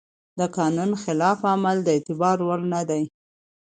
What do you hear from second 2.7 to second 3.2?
نه دی.